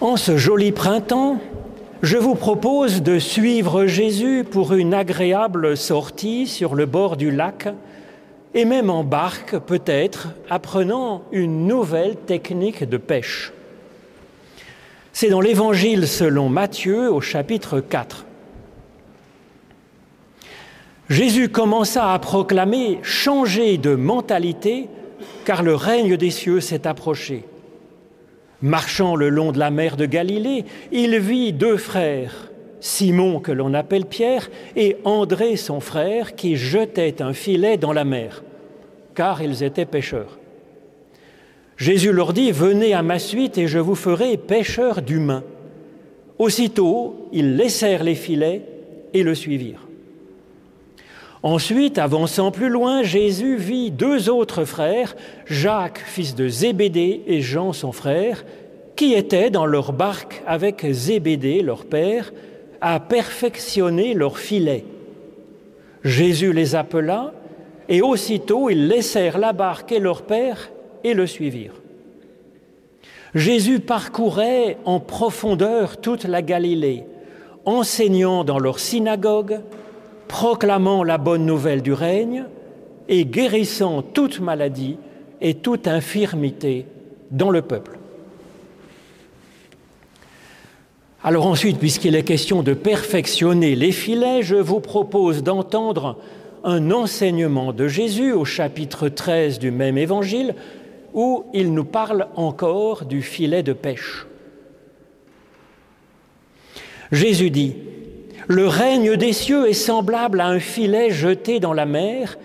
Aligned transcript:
En 0.00 0.16
ce 0.16 0.36
joli 0.36 0.70
printemps, 0.70 1.40
je 2.02 2.18
vous 2.18 2.36
propose 2.36 3.02
de 3.02 3.18
suivre 3.18 3.86
Jésus 3.86 4.44
pour 4.48 4.74
une 4.74 4.94
agréable 4.94 5.76
sortie 5.76 6.46
sur 6.46 6.76
le 6.76 6.86
bord 6.86 7.16
du 7.16 7.32
lac 7.32 7.66
et 8.54 8.64
même 8.64 8.90
en 8.90 9.02
barque 9.02 9.58
peut-être, 9.58 10.28
apprenant 10.48 11.24
une 11.32 11.66
nouvelle 11.66 12.14
technique 12.14 12.88
de 12.88 12.96
pêche. 12.96 13.52
C'est 15.12 15.30
dans 15.30 15.40
l'Évangile 15.40 16.06
selon 16.06 16.48
Matthieu 16.48 17.12
au 17.12 17.20
chapitre 17.20 17.80
4. 17.80 18.24
Jésus 21.08 21.48
commença 21.48 22.12
à 22.12 22.18
proclamer 22.20 23.00
changer 23.02 23.78
de 23.78 23.96
mentalité 23.96 24.88
car 25.44 25.64
le 25.64 25.74
règne 25.74 26.16
des 26.16 26.30
cieux 26.30 26.60
s'est 26.60 26.86
approché. 26.86 27.44
Marchant 28.60 29.14
le 29.14 29.28
long 29.28 29.52
de 29.52 29.58
la 29.58 29.70
mer 29.70 29.96
de 29.96 30.06
Galilée, 30.06 30.64
il 30.90 31.18
vit 31.18 31.52
deux 31.52 31.76
frères, 31.76 32.50
Simon 32.80 33.38
que 33.38 33.52
l'on 33.52 33.72
appelle 33.72 34.04
Pierre 34.04 34.50
et 34.74 34.96
André 35.04 35.56
son 35.56 35.80
frère 35.80 36.34
qui 36.34 36.56
jetaient 36.56 37.22
un 37.22 37.32
filet 37.32 37.76
dans 37.76 37.92
la 37.92 38.04
mer, 38.04 38.42
car 39.14 39.42
ils 39.42 39.62
étaient 39.62 39.86
pêcheurs. 39.86 40.38
Jésus 41.76 42.12
leur 42.12 42.32
dit, 42.32 42.50
Venez 42.50 42.94
à 42.94 43.02
ma 43.02 43.20
suite 43.20 43.58
et 43.58 43.68
je 43.68 43.78
vous 43.78 43.94
ferai 43.94 44.36
pêcheurs 44.36 45.02
d'humains. 45.02 45.44
Aussitôt, 46.38 47.28
ils 47.32 47.56
laissèrent 47.56 48.02
les 48.02 48.16
filets 48.16 48.62
et 49.14 49.22
le 49.22 49.34
suivirent. 49.34 49.87
Ensuite, 51.42 51.98
avançant 51.98 52.50
plus 52.50 52.68
loin, 52.68 53.02
Jésus 53.02 53.56
vit 53.56 53.90
deux 53.90 54.28
autres 54.28 54.64
frères, 54.64 55.14
Jacques, 55.46 56.02
fils 56.04 56.34
de 56.34 56.48
Zébédée, 56.48 57.22
et 57.26 57.40
Jean, 57.40 57.72
son 57.72 57.92
frère, 57.92 58.44
qui 58.96 59.14
étaient 59.14 59.50
dans 59.50 59.66
leur 59.66 59.92
barque 59.92 60.42
avec 60.46 60.84
Zébédée, 60.90 61.62
leur 61.62 61.84
père, 61.84 62.32
à 62.80 62.98
perfectionner 62.98 64.14
leur 64.14 64.38
filet. 64.38 64.84
Jésus 66.02 66.52
les 66.52 66.74
appela, 66.74 67.32
et 67.88 68.02
aussitôt 68.02 68.68
ils 68.68 68.88
laissèrent 68.88 69.38
la 69.38 69.52
barque 69.52 69.92
et 69.92 70.00
leur 70.00 70.22
père 70.22 70.70
et 71.04 71.14
le 71.14 71.26
suivirent. 71.26 71.80
Jésus 73.34 73.80
parcourait 73.80 74.78
en 74.84 75.00
profondeur 75.00 76.00
toute 76.00 76.24
la 76.24 76.42
Galilée, 76.42 77.04
enseignant 77.64 78.42
dans 78.42 78.58
leur 78.58 78.78
synagogue, 78.78 79.60
proclamant 80.28 81.02
la 81.02 81.18
bonne 81.18 81.46
nouvelle 81.46 81.82
du 81.82 81.92
règne 81.92 82.44
et 83.08 83.24
guérissant 83.24 84.02
toute 84.02 84.40
maladie 84.40 84.96
et 85.40 85.54
toute 85.54 85.88
infirmité 85.88 86.86
dans 87.30 87.50
le 87.50 87.62
peuple. 87.62 87.98
Alors 91.24 91.46
ensuite, 91.46 91.78
puisqu'il 91.78 92.14
est 92.14 92.22
question 92.22 92.62
de 92.62 92.74
perfectionner 92.74 93.74
les 93.74 93.92
filets, 93.92 94.42
je 94.42 94.54
vous 94.54 94.80
propose 94.80 95.42
d'entendre 95.42 96.16
un 96.64 96.90
enseignement 96.90 97.72
de 97.72 97.88
Jésus 97.88 98.32
au 98.32 98.44
chapitre 98.44 99.08
13 99.08 99.58
du 99.58 99.70
même 99.70 99.98
évangile, 99.98 100.54
où 101.14 101.46
il 101.54 101.72
nous 101.72 101.84
parle 101.84 102.28
encore 102.36 103.04
du 103.04 103.22
filet 103.22 103.62
de 103.62 103.72
pêche. 103.72 104.26
Jésus 107.10 107.50
dit, 107.50 107.74
le 108.48 108.66
règne 108.66 109.16
des 109.16 109.34
cieux 109.34 109.68
est 109.68 109.74
semblable 109.74 110.40
à 110.40 110.48
un 110.48 110.58
filet 110.58 111.10
jeté 111.10 111.60
dans 111.60 111.74
la 111.74 111.84
mer 111.84 112.38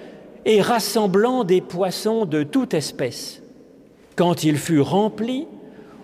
et 0.46 0.62
rassemblant 0.62 1.46
des 1.46 1.62
poissons 1.62 2.26
de 2.26 2.44
toute 2.44 2.74
espèce. 2.74 3.42
Quand 4.18 4.44
il 4.44 4.58
fut 4.58 4.82
rempli, 4.82 5.48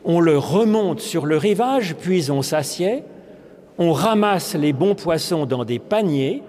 on 0.05 0.21
le 0.21 0.37
remonte 0.37 1.01
sur 1.01 1.25
le 1.25 1.35
rivage, 1.35 1.95
puis 1.95 2.31
on 2.31 2.41
s'assied, 2.41 3.03
on 3.77 3.91
ramasse 3.91 4.55
les 4.55 4.71
bons 4.71 4.95
poissons 4.95 5.45
dans 5.45 5.65
des 5.65 5.79
paniers, 5.79 6.43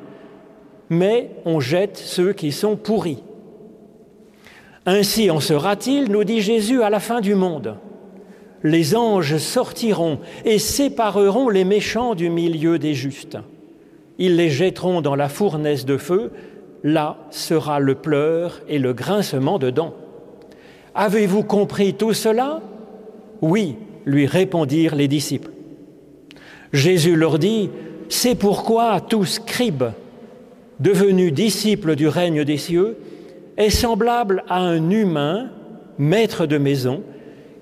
mais 0.89 1.31
on 1.45 1.59
jette 1.59 1.97
ceux 1.97 2.33
qui 2.33 2.53
sont 2.53 2.77
pourris. 2.77 3.23
Ainsi 4.87 5.29
en 5.29 5.41
sera-t-il, 5.41 6.09
nous 6.09 6.23
dit 6.23 6.41
Jésus, 6.41 6.85
à 6.85 6.91
la 6.91 7.01
fin 7.01 7.21
du 7.21 7.35
monde 7.35 7.77
les 8.63 8.95
anges 8.95 9.39
sortiront 9.39 10.19
et 10.45 10.59
sépareront 10.59 11.49
les 11.49 11.65
méchants 11.65 12.15
du 12.15 12.31
milieu 12.31 12.79
des 12.79 12.95
justes. 12.95 13.39
Ils 14.19 14.37
les 14.37 14.51
jetteront 14.51 15.01
dans 15.01 15.17
la 15.17 15.29
fournaise 15.29 15.87
de 15.87 15.97
feu, 15.97 16.31
là 16.85 17.17
sera 17.31 17.81
le 17.81 17.95
pleur 17.95 18.61
et 18.69 18.79
le 18.79 18.93
grincement 18.93 19.59
de 19.59 19.71
dents. 19.71 19.95
Avez-vous 20.95 21.43
compris 21.43 21.95
tout 21.95 22.13
cela? 22.13 22.61
Oui, 23.41 23.77
lui 24.05 24.27
répondirent 24.27 24.95
les 24.95 25.09
disciples. 25.09 25.51
Jésus 26.73 27.17
leur 27.17 27.39
dit, 27.39 27.71
C'est 28.09 28.35
pourquoi 28.35 29.01
tout 29.01 29.25
scribe, 29.25 29.85
devenu 30.81 31.33
disciple 31.33 31.97
du 31.97 32.09
règne 32.09 32.45
des 32.45 32.59
cieux, 32.59 32.99
est 33.57 33.71
semblable 33.71 34.45
à 34.49 34.61
un 34.61 34.91
humain, 34.91 35.51
maître 35.99 36.47
de 36.47 36.59
maison, 36.59 37.03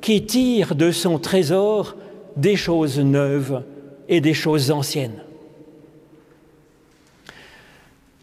qui 0.00 0.24
tire 0.24 0.74
de 0.74 0.90
son 0.90 1.18
trésor 1.18 1.96
des 2.36 2.56
choses 2.56 2.98
neuves 2.98 3.62
et 4.08 4.20
des 4.20 4.34
choses 4.34 4.70
anciennes. 4.70 5.22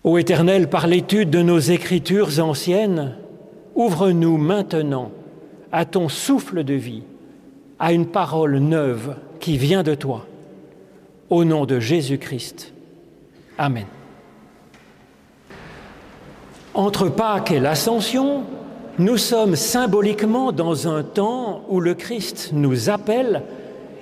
Ô 0.03 0.17
Éternel, 0.17 0.69
par 0.69 0.87
l'étude 0.87 1.29
de 1.29 1.41
nos 1.41 1.59
écritures 1.59 2.39
anciennes, 2.39 3.15
ouvre-nous 3.73 4.37
maintenant 4.37 5.11
à 5.71 5.85
ton 5.85 6.09
souffle 6.09 6.63
de 6.63 6.75
vie, 6.75 7.03
à 7.79 7.91
une 7.91 8.05
parole 8.05 8.57
neuve 8.59 9.15
qui 9.39 9.57
vient 9.57 9.83
de 9.83 9.95
toi. 9.95 10.25
Au 11.29 11.43
nom 11.43 11.65
de 11.65 11.79
Jésus-Christ. 11.79 12.73
Amen. 13.57 13.87
Entre 16.75 17.09
Pâques 17.09 17.51
et 17.51 17.59
l'Ascension, 17.59 18.43
nous 18.97 19.17
sommes 19.17 19.55
symboliquement 19.55 20.51
dans 20.51 20.87
un 20.87 21.03
temps 21.03 21.63
où 21.69 21.79
le 21.79 21.93
Christ 21.95 22.51
nous 22.53 22.89
appelle 22.89 23.41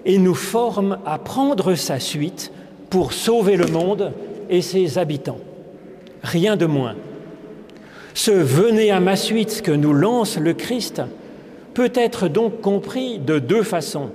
et 0.05 0.17
nous 0.17 0.35
forme 0.35 0.99
à 1.05 1.17
prendre 1.17 1.75
sa 1.75 1.99
suite 1.99 2.51
pour 2.89 3.13
sauver 3.13 3.55
le 3.55 3.67
monde 3.67 4.11
et 4.49 4.61
ses 4.61 4.97
habitants. 4.97 5.39
Rien 6.21 6.55
de 6.55 6.65
moins. 6.65 6.95
Ce 8.13 8.31
venez 8.31 8.91
à 8.91 8.99
ma 8.99 9.15
suite 9.15 9.63
que 9.63 9.71
nous 9.71 9.93
lance 9.93 10.37
le 10.37 10.53
Christ 10.53 11.01
peut 11.73 11.91
être 11.95 12.27
donc 12.27 12.61
compris 12.61 13.17
de 13.17 13.39
deux 13.39 13.63
façons. 13.63 14.11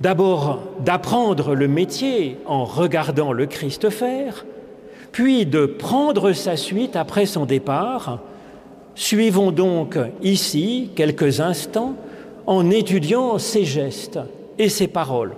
D'abord, 0.00 0.60
d'apprendre 0.84 1.54
le 1.54 1.66
métier 1.66 2.38
en 2.46 2.64
regardant 2.64 3.32
le 3.32 3.46
Christ 3.46 3.90
faire, 3.90 4.44
puis 5.10 5.46
de 5.46 5.66
prendre 5.66 6.32
sa 6.32 6.56
suite 6.56 6.94
après 6.94 7.26
son 7.26 7.46
départ 7.46 8.20
Suivons 8.96 9.52
donc 9.52 9.98
ici 10.22 10.90
quelques 10.96 11.40
instants 11.40 11.94
en 12.46 12.70
étudiant 12.70 13.38
ses 13.38 13.66
gestes 13.66 14.18
et 14.58 14.70
ses 14.70 14.88
paroles. 14.88 15.34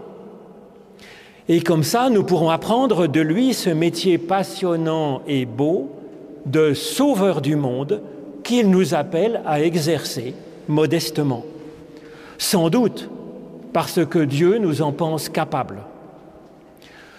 Et 1.49 1.61
comme 1.61 1.83
ça, 1.83 2.09
nous 2.09 2.23
pourrons 2.23 2.51
apprendre 2.51 3.09
de 3.09 3.21
lui 3.21 3.55
ce 3.55 3.71
métier 3.71 4.17
passionnant 4.17 5.23
et 5.27 5.45
beau 5.45 5.91
de 6.47 6.73
sauveur 6.73 7.41
du 7.41 7.57
monde 7.57 8.01
qu'il 8.45 8.71
nous 8.71 8.95
appelle 8.95 9.43
à 9.45 9.61
exercer 9.61 10.35
modestement. 10.69 11.45
Sans 12.39 12.71
doute 12.71 13.11
parce 13.73 14.05
que 14.07 14.21
Dieu 14.21 14.59
nous 14.59 14.83
en 14.83 14.93
pense 14.93 15.29
capables. 15.29 15.81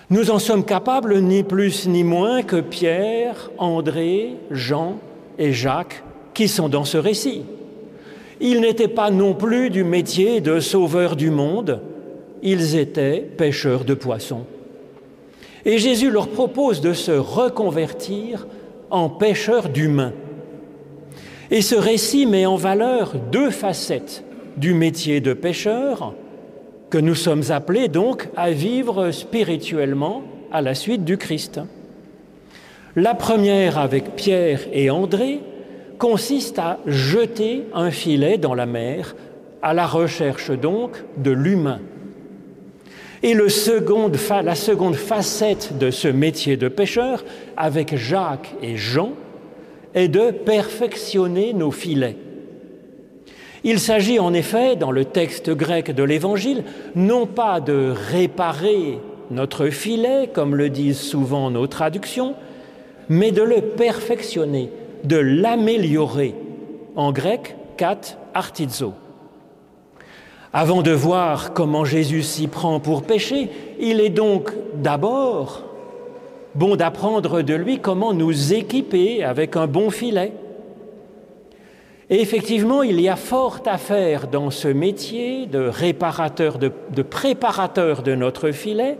Nous 0.10 0.32
en 0.32 0.40
sommes 0.40 0.64
capables 0.64 1.20
ni 1.20 1.44
plus 1.44 1.86
ni 1.86 2.06
moins 2.06 2.44
que 2.44 2.62
Pierre, 2.62 3.52
André, 3.58 4.36
Jean 4.52 4.96
et 5.38 5.52
Jacques 5.52 6.02
qui 6.40 6.48
sont 6.48 6.70
dans 6.70 6.86
ce 6.86 6.98
récit. 6.98 7.42
Ils 8.40 8.62
n'étaient 8.62 8.88
pas 8.88 9.12
non 9.12 9.34
plus 9.34 9.70
du 9.70 9.84
métier 9.84 10.40
de 10.40 10.62
sauveur 10.62 11.18
du 11.18 11.32
monde, 11.32 11.82
ils 12.42 12.78
étaient 12.78 13.20
pêcheurs 13.20 13.84
de 13.84 13.94
poissons. 13.94 14.46
Et 15.66 15.80
Jésus 15.80 16.10
leur 16.10 16.30
propose 16.30 16.80
de 16.80 16.94
se 16.94 17.12
reconvertir 17.12 18.48
en 18.90 19.10
pêcheurs 19.10 19.68
d'humains. 19.68 20.14
Et 21.52 21.62
ce 21.62 21.76
récit 21.76 22.26
met 22.26 22.46
en 22.46 22.56
valeur 22.56 23.16
deux 23.34 23.50
facettes 23.50 24.24
du 24.56 24.74
métier 24.74 25.20
de 25.20 25.34
pêcheur 25.34 26.14
que 26.90 26.98
nous 26.98 27.16
sommes 27.16 27.44
appelés 27.50 27.90
donc 27.90 28.30
à 28.38 28.52
vivre 28.52 29.12
spirituellement 29.12 30.24
à 30.54 30.62
la 30.62 30.74
suite 30.74 31.04
du 31.04 31.18
Christ. 31.18 31.60
La 32.96 33.14
première 33.14 33.78
avec 33.78 34.16
Pierre 34.16 34.62
et 34.72 34.90
André, 34.90 35.42
consiste 36.00 36.58
à 36.58 36.80
jeter 36.88 37.66
un 37.74 37.92
filet 37.92 38.40
dans 38.40 38.56
la 38.56 38.66
mer, 38.66 39.16
à 39.62 39.74
la 39.74 39.86
recherche 39.86 40.50
donc 40.50 40.92
de 41.18 41.32
l'humain. 41.32 41.82
Et 43.22 43.34
la 43.34 43.50
seconde 43.50 44.96
facette 44.96 45.78
de 45.78 45.92
ce 45.92 46.08
métier 46.08 46.56
de 46.56 46.70
pêcheur, 46.70 47.26
avec 47.58 47.98
Jacques 47.98 48.56
et 48.64 48.78
Jean, 48.78 49.12
est 49.94 50.08
de 50.08 50.32
perfectionner 50.32 51.54
nos 51.54 51.72
filets. 51.72 52.16
Il 53.66 53.80
s'agit 53.80 54.20
en 54.20 54.34
effet, 54.34 54.78
dans 54.78 54.92
le 54.92 55.04
texte 55.04 55.50
grec 55.50 55.94
de 55.94 56.04
l'Évangile, 56.04 56.64
non 56.96 57.26
pas 57.26 57.60
de 57.60 57.94
réparer 57.94 59.00
notre 59.32 59.68
filet, 59.68 60.30
comme 60.32 60.56
le 60.56 60.70
disent 60.70 61.02
souvent 61.02 61.52
nos 61.52 61.68
traductions, 61.68 62.36
mais 63.10 63.32
de 63.32 63.42
le 63.42 63.60
perfectionner, 63.62 64.70
de 65.04 65.18
l'améliorer. 65.18 66.36
En 66.96 67.12
grec, 67.12 67.56
kat 67.78 68.18
artizo. 68.34 68.94
Avant 70.52 70.82
de 70.82 70.92
voir 70.92 71.54
comment 71.54 71.86
Jésus 71.86 72.24
s'y 72.24 72.48
prend 72.48 72.80
pour 72.80 73.04
pécher, 73.04 73.50
il 73.80 74.02
est 74.02 74.10
donc 74.10 74.52
d'abord 74.76 75.64
bon 76.56 76.76
d'apprendre 76.76 77.42
de 77.42 77.54
lui 77.54 77.80
comment 77.80 78.14
nous 78.14 78.54
équiper 78.54 79.24
avec 79.24 79.56
un 79.56 79.68
bon 79.68 79.92
filet. 79.92 80.34
Et 82.10 82.22
effectivement, 82.22 82.82
il 82.82 83.00
y 83.00 83.08
a 83.08 83.16
fort 83.16 83.60
à 83.68 83.78
faire 83.78 84.28
dans 84.28 84.50
ce 84.50 84.68
métier 84.68 85.46
de 85.46 85.60
réparateur, 85.60 86.58
de, 86.58 86.72
de 86.96 87.04
préparateur 87.04 88.02
de 88.02 88.16
notre 88.16 88.50
filet, 88.50 88.98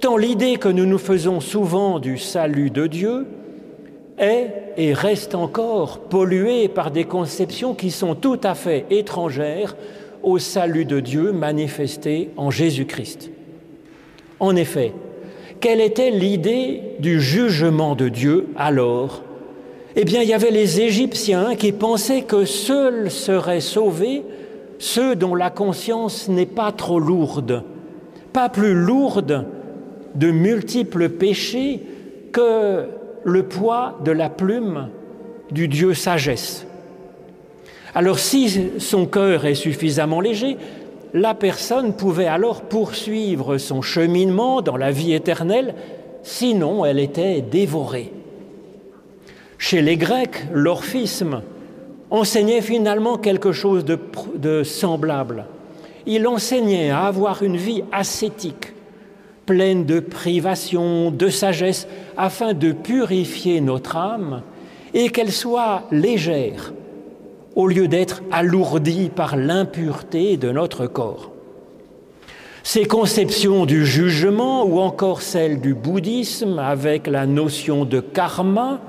tant 0.00 0.16
l'idée 0.16 0.56
que 0.56 0.68
nous 0.68 0.86
nous 0.86 0.98
faisons 0.98 1.40
souvent 1.40 1.98
du 1.98 2.16
salut 2.16 2.70
de 2.70 2.86
Dieu 2.86 3.26
est 4.18 4.72
et 4.76 4.92
reste 4.92 5.34
encore 5.34 6.00
polluée 6.00 6.68
par 6.68 6.90
des 6.90 7.04
conceptions 7.04 7.74
qui 7.74 7.90
sont 7.90 8.14
tout 8.14 8.40
à 8.42 8.54
fait 8.54 8.86
étrangères 8.90 9.76
au 10.22 10.38
salut 10.38 10.84
de 10.84 11.00
Dieu 11.00 11.32
manifesté 11.32 12.30
en 12.36 12.50
Jésus-Christ. 12.50 13.30
En 14.40 14.56
effet, 14.56 14.92
quelle 15.60 15.80
était 15.80 16.10
l'idée 16.10 16.82
du 16.98 17.20
jugement 17.20 17.94
de 17.94 18.08
Dieu 18.08 18.48
alors? 18.56 19.22
Eh 19.96 20.04
bien, 20.04 20.22
il 20.22 20.28
y 20.28 20.34
avait 20.34 20.50
les 20.50 20.80
Égyptiens 20.80 21.54
qui 21.54 21.72
pensaient 21.72 22.22
que 22.22 22.44
seuls 22.44 23.10
seraient 23.10 23.60
sauvés 23.60 24.22
ceux 24.78 25.14
dont 25.14 25.34
la 25.34 25.50
conscience 25.50 26.28
n'est 26.28 26.46
pas 26.46 26.72
trop 26.72 26.98
lourde, 26.98 27.62
pas 28.32 28.48
plus 28.48 28.74
lourde 28.74 29.46
de 30.14 30.30
multiples 30.30 31.08
péchés 31.08 31.80
que 32.32 32.86
le 33.24 33.42
poids 33.44 33.98
de 34.04 34.12
la 34.12 34.28
plume 34.28 34.88
du 35.50 35.68
Dieu 35.68 35.94
sagesse. 35.94 36.66
Alors 37.94 38.18
si 38.18 38.70
son 38.78 39.06
cœur 39.06 39.46
est 39.46 39.54
suffisamment 39.54 40.20
léger, 40.20 40.56
la 41.14 41.34
personne 41.34 41.94
pouvait 41.94 42.26
alors 42.26 42.62
poursuivre 42.62 43.56
son 43.56 43.82
cheminement 43.82 44.62
dans 44.62 44.76
la 44.76 44.90
vie 44.90 45.14
éternelle, 45.14 45.74
sinon 46.22 46.84
elle 46.84 46.98
était 46.98 47.40
dévorée. 47.40 48.12
Chez 49.58 49.80
les 49.80 49.96
Grecs, 49.96 50.44
l'orphisme 50.52 51.42
enseignait 52.10 52.60
finalement 52.60 53.16
quelque 53.16 53.52
chose 53.52 53.84
de, 53.84 53.98
de, 54.36 54.62
semblable. 54.62 55.46
Il 56.06 56.26
enseignait 56.26 56.90
à 56.90 57.06
avoir 57.06 57.42
une 57.42 57.56
vie 57.56 57.84
ascétique, 57.92 58.73
pleine 59.46 59.84
de 59.84 60.00
privations, 60.00 61.10
de 61.10 61.28
sagesse, 61.28 61.86
afin 62.16 62.54
de 62.54 62.72
purifier 62.72 63.60
notre 63.60 63.96
âme 63.96 64.42
et 64.92 65.10
qu'elle 65.10 65.32
soit 65.32 65.84
légère, 65.90 66.72
au 67.54 67.66
lieu 67.66 67.88
d'être 67.88 68.22
alourdi 68.30 69.10
par 69.14 69.36
l'impureté 69.36 70.36
de 70.36 70.50
notre 70.50 70.86
corps. 70.86 71.30
Ces 72.62 72.86
conceptions 72.86 73.66
du 73.66 73.84
jugement 73.84 74.64
ou 74.64 74.78
encore 74.80 75.20
celles 75.20 75.60
du 75.60 75.74
bouddhisme 75.74 76.58
avec 76.58 77.06
la 77.06 77.26
notion 77.26 77.84
de 77.84 78.00
karma 78.00 78.80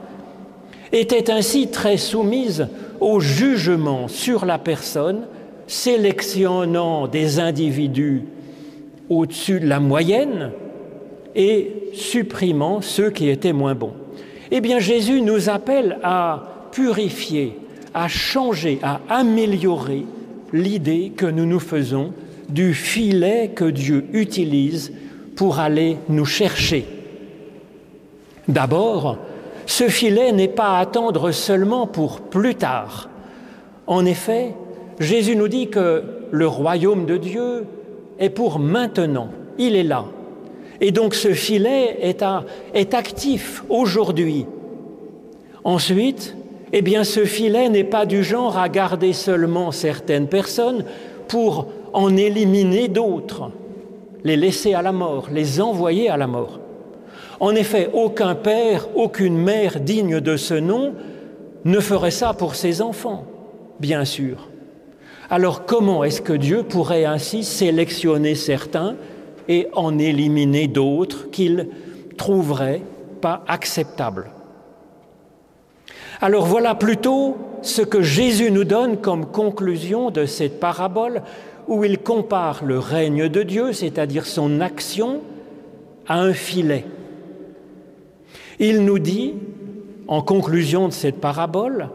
étaient 0.93 1.29
ainsi 1.29 1.67
très 1.67 1.97
soumises 1.97 2.69
au 3.01 3.19
jugement 3.19 4.07
sur 4.07 4.45
la 4.45 4.57
personne, 4.57 5.27
sélectionnant 5.67 7.07
des 7.07 7.39
individus 7.39 8.23
au-dessus 9.09 9.59
de 9.59 9.67
la 9.67 9.79
moyenne 9.79 10.51
et 11.35 11.71
supprimant 11.93 12.81
ceux 12.81 13.09
qui 13.09 13.29
étaient 13.29 13.53
moins 13.53 13.75
bons. 13.75 13.93
Eh 14.51 14.61
bien 14.61 14.79
Jésus 14.79 15.21
nous 15.21 15.49
appelle 15.49 15.97
à 16.03 16.67
purifier 16.71 17.57
à 17.95 18.09
changer, 18.09 18.77
à 18.83 18.99
améliorer 19.09 20.05
l'idée 20.51 21.13
que 21.15 21.25
nous 21.25 21.45
nous 21.45 21.61
faisons 21.61 22.13
du 22.49 22.73
filet 22.73 23.51
que 23.55 23.63
Dieu 23.63 24.05
utilise 24.11 24.91
pour 25.35 25.59
aller 25.59 25.97
nous 26.09 26.25
chercher. 26.25 26.85
D'abord, 28.49 29.17
ce 29.65 29.87
filet 29.87 30.33
n'est 30.33 30.49
pas 30.49 30.77
à 30.77 30.81
attendre 30.81 31.31
seulement 31.31 31.87
pour 31.87 32.19
plus 32.19 32.55
tard. 32.55 33.09
En 33.87 34.05
effet, 34.05 34.53
Jésus 34.99 35.37
nous 35.37 35.47
dit 35.47 35.69
que 35.69 36.03
le 36.31 36.47
royaume 36.47 37.05
de 37.05 37.15
Dieu 37.15 37.65
est 38.19 38.29
pour 38.29 38.59
maintenant, 38.59 39.29
il 39.57 39.75
est 39.75 39.83
là. 39.83 40.05
Et 40.81 40.91
donc 40.91 41.15
ce 41.15 41.33
filet 41.33 41.97
est, 42.01 42.23
est 42.73 42.93
actif 42.93 43.63
aujourd'hui. 43.69 44.45
Ensuite, 45.63 46.35
eh 46.73 46.81
bien 46.81 47.03
ce 47.03 47.25
filet 47.25 47.69
n'est 47.69 47.83
pas 47.83 48.05
du 48.05 48.23
genre 48.23 48.57
à 48.57 48.69
garder 48.69 49.13
seulement 49.13 49.71
certaines 49.71 50.27
personnes 50.27 50.85
pour 51.27 51.67
en 51.93 52.15
éliminer 52.17 52.87
d'autres, 52.87 53.51
les 54.23 54.35
laisser 54.35 54.73
à 54.73 54.81
la 54.81 54.91
mort, 54.91 55.29
les 55.31 55.61
envoyer 55.61 56.09
à 56.09 56.17
la 56.17 56.27
mort. 56.27 56.59
En 57.39 57.55
effet, 57.55 57.89
aucun 57.93 58.35
père, 58.35 58.87
aucune 58.95 59.37
mère 59.37 59.79
digne 59.79 60.19
de 60.19 60.37
ce 60.37 60.53
nom 60.53 60.93
ne 61.63 61.79
ferait 61.79 62.11
ça 62.11 62.33
pour 62.33 62.55
ses 62.55 62.81
enfants, 62.81 63.25
bien 63.79 64.05
sûr. 64.05 64.49
Alors 65.29 65.65
comment 65.65 66.03
est-ce 66.03 66.21
que 66.21 66.33
Dieu 66.33 66.63
pourrait 66.63 67.05
ainsi 67.05 67.43
sélectionner 67.43 68.35
certains 68.35 68.95
et 69.47 69.67
en 69.73 69.97
éliminer 69.97 70.67
d'autres 70.67 71.29
qu'il 71.31 71.69
trouverait 72.17 72.81
pas 73.21 73.43
acceptables? 73.47 74.29
Alors 76.21 76.45
voilà 76.45 76.75
plutôt 76.75 77.37
ce 77.61 77.81
que 77.81 78.01
Jésus 78.01 78.51
nous 78.51 78.63
donne 78.63 78.97
comme 78.97 79.25
conclusion 79.25 80.11
de 80.11 80.25
cette 80.25 80.59
parabole 80.59 81.23
où 81.67 81.83
il 81.83 81.97
compare 81.97 82.63
le 82.63 82.77
règne 82.77 83.27
de 83.27 83.43
Dieu, 83.43 83.73
c'est-à-dire 83.73 84.25
son 84.25 84.61
action, 84.61 85.21
à 86.07 86.19
un 86.19 86.33
filet. 86.33 86.85
Il 88.59 88.85
nous 88.85 88.99
dit, 88.99 89.33
en 90.07 90.21
conclusion 90.21 90.87
de 90.87 90.93
cette 90.93 91.19
parabole, 91.19 91.89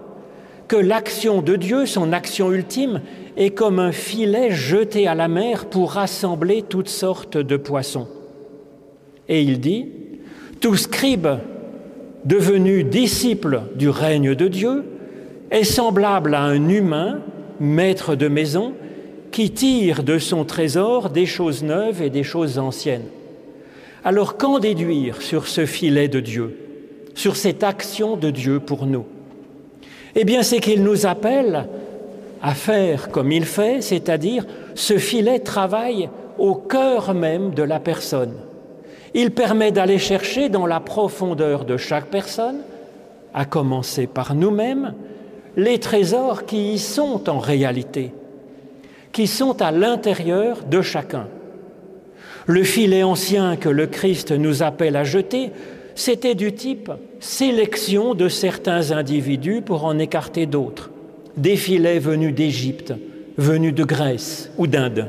que 0.69 0.77
l'action 0.77 1.43
de 1.43 1.57
Dieu, 1.57 1.87
son 1.87 2.13
action 2.13 2.53
ultime, 2.53 3.01
est 3.37 3.51
comme 3.51 3.79
un 3.79 3.93
filet 3.93 4.51
jeté 4.51 5.07
à 5.07 5.15
la 5.15 5.29
mer 5.29 5.67
pour 5.67 5.93
rassembler 5.93 6.63
toutes 6.63 6.89
sortes 6.89 7.37
de 7.37 7.57
poissons. 7.57 8.09
Et 9.29 9.43
il 9.43 9.61
dit, 9.61 9.87
tout 10.61 10.77
scribe 10.77 11.29
devenu 12.25 12.85
disciple 12.85 13.63
du 13.77 13.89
règne 13.89 14.35
de 14.35 14.49
Dieu, 14.49 14.85
est 15.51 15.65
semblable 15.65 16.35
à 16.35 16.43
un 16.43 16.69
humain, 16.69 17.21
maître 17.59 18.15
de 18.15 18.29
maison, 18.29 18.75
qui 19.33 19.51
tire 19.51 20.03
de 20.03 20.19
son 20.19 20.45
trésor 20.45 21.11
des 21.11 21.27
choses 21.27 21.63
neuves 21.63 22.03
et 22.03 22.11
des 22.11 22.25
choses 22.25 22.59
anciennes. 22.59 23.07
Alors 24.05 24.37
qu'en 24.37 24.59
déduire 24.59 25.23
sur 25.23 25.47
ce 25.47 25.67
filet 25.67 26.09
de 26.09 26.21
Dieu, 26.21 26.57
sur 27.15 27.37
cette 27.37 27.63
action 27.63 28.17
de 28.17 28.31
Dieu 28.31 28.61
pour 28.61 28.87
nous? 28.87 29.05
Eh 30.15 30.25
bien, 30.25 30.43
c'est 30.43 30.61
qu'il 30.61 30.83
nous 30.83 31.07
appelle 31.07 31.69
à 32.43 32.55
faire 32.55 33.11
comme 33.11 33.33
il 33.33 33.45
fait, 33.45 33.83
c'est-à-dire 33.83 34.47
ce 34.75 34.99
filet 34.99 35.41
travaille 35.41 36.09
au 36.39 36.55
cœur 36.55 37.15
même 37.15 37.53
de 37.53 37.63
la 37.63 37.81
personne. 37.81 38.35
Il 39.15 39.33
permet 39.33 39.73
d'aller 39.73 39.99
chercher 39.99 40.49
dans 40.49 40.67
la 40.67 40.81
profondeur 40.81 41.65
de 41.65 41.77
chaque 41.77 42.07
personne, 42.07 42.61
à 43.35 43.45
commencer 43.45 44.07
par 44.07 44.35
nous-mêmes, 44.35 44.95
les 45.57 45.79
trésors 45.79 46.47
qui 46.47 46.75
y 46.75 46.79
sont 46.79 47.29
en 47.29 47.39
réalité, 47.39 48.13
qui 49.13 49.27
sont 49.27 49.61
à 49.61 49.73
l'intérieur 49.73 50.65
de 50.65 50.81
chacun. 50.81 51.27
Le 52.47 52.63
filet 52.63 53.03
ancien 53.03 53.57
que 53.57 53.69
le 53.69 53.87
Christ 53.87 54.33
nous 54.33 54.63
appelle 54.63 54.97
à 54.97 55.05
jeter, 55.05 55.51
c'était 55.95 56.35
du 56.35 56.55
type 56.55 56.91
sélection 57.19 58.15
de 58.15 58.29
certains 58.29 58.93
individus 58.93 59.61
pour 59.61 59.85
en 59.85 59.99
écarter 59.99 60.47
d'autres, 60.47 60.90
des 61.41 61.57
filets 61.57 61.99
venus 61.99 62.35
d'Égypte, 62.35 62.93
venus 63.37 63.75
de 63.75 63.85
Grèce 63.85 64.51
ou 64.59 64.67
d'Inde. 64.67 65.09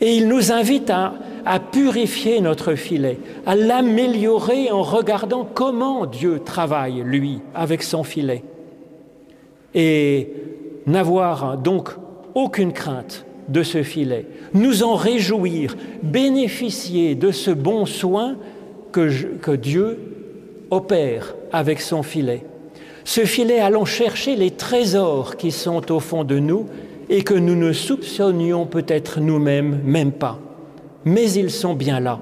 Et 0.00 0.16
il 0.16 0.26
nous 0.26 0.50
invite 0.50 0.90
à 0.90 1.60
purifier 1.60 2.40
notre 2.40 2.74
filet, 2.74 3.18
à 3.46 3.54
l'améliorer 3.54 4.70
en 4.70 4.82
regardant 4.82 5.44
comment 5.44 6.06
Dieu 6.06 6.40
travaille, 6.44 7.02
lui, 7.04 7.40
avec 7.54 7.82
son 7.82 8.02
filet. 8.02 8.42
Et 9.74 10.32
n'avoir 10.86 11.58
donc 11.58 11.90
aucune 12.34 12.72
crainte 12.72 13.26
de 13.48 13.62
ce 13.62 13.82
filet, 13.82 14.26
nous 14.54 14.82
en 14.82 14.94
réjouir, 14.94 15.76
bénéficier 16.02 17.14
de 17.14 17.30
ce 17.30 17.50
bon 17.50 17.86
soin 17.86 18.36
que 18.92 19.56
Dieu 19.56 19.98
opère 20.70 21.34
avec 21.52 21.80
son 21.80 22.02
filet. 22.02 22.44
Ce 23.04 23.24
filet 23.24 23.58
allant 23.58 23.84
chercher 23.84 24.36
les 24.36 24.50
trésors 24.50 25.36
qui 25.36 25.50
sont 25.50 25.90
au 25.92 26.00
fond 26.00 26.24
de 26.24 26.38
nous 26.38 26.66
et 27.08 27.22
que 27.22 27.34
nous 27.34 27.56
ne 27.56 27.72
soupçonnions 27.72 28.66
peut-être 28.66 29.20
nous-mêmes 29.20 29.80
même 29.84 30.12
pas. 30.12 30.38
Mais 31.04 31.30
ils 31.32 31.50
sont 31.50 31.74
bien 31.74 32.00
là, 32.00 32.20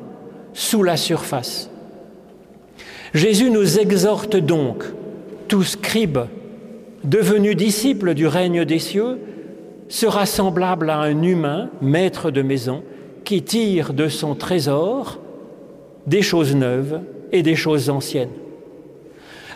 sous 0.53 0.83
la 0.83 0.97
surface. 0.97 1.71
Jésus 3.13 3.51
nous 3.51 3.79
exhorte 3.79 4.37
donc, 4.37 4.85
tout 5.49 5.65
scribe, 5.65 6.19
devenu 7.05 7.55
disciple 7.55 8.15
du 8.15 8.27
règne 8.27 8.65
des 8.65 8.79
cieux, 8.79 9.19
sera 9.89 10.25
semblable 10.25 10.89
à 10.89 10.99
un 10.99 11.23
humain, 11.23 11.71
maître 11.83 12.31
de 12.31 12.43
maison, 12.43 12.83
qui 13.25 13.43
tire 13.43 13.93
de 13.93 14.09
son 14.09 14.35
trésor 14.35 15.19
des 16.07 16.23
choses 16.23 16.55
neuves 16.55 17.01
et 17.33 17.43
des 17.43 17.57
choses 17.57 17.91
anciennes. 17.91 18.31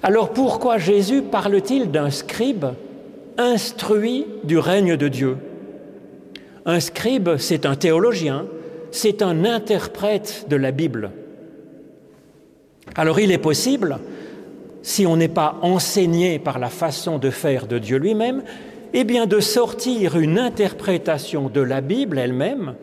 Alors 0.06 0.34
pourquoi 0.34 0.76
Jésus 0.76 1.22
parle-t-il 1.22 1.90
d'un 1.90 2.10
scribe 2.10 2.66
instruit 3.38 4.26
du 4.44 4.58
règne 4.58 4.98
de 4.98 5.08
Dieu? 5.08 5.38
Un 6.66 6.78
scribe, 6.78 7.38
c'est 7.38 7.64
un 7.64 7.74
théologien, 7.74 8.44
c'est 8.90 9.22
un 9.22 9.46
interprète 9.46 10.44
de 10.50 10.56
la 10.56 10.72
Bible. 10.72 11.10
Alors 12.96 13.18
il 13.18 13.32
est 13.32 13.38
possible, 13.38 13.98
si 14.82 15.06
on 15.06 15.16
n'est 15.16 15.26
pas 15.26 15.56
enseigné 15.62 16.38
par 16.38 16.58
la 16.58 16.68
façon 16.68 17.16
de 17.16 17.30
faire 17.30 17.66
de 17.66 17.78
Dieu 17.78 17.96
lui-même, 17.96 18.42
eh 18.92 19.04
bien 19.04 19.24
de 19.24 19.40
sortir 19.40 20.18
une 20.18 20.38
interprétation 20.38 21.48
de 21.48 21.62
la 21.62 21.80
Bible 21.80 22.18
elle-même 22.18 22.74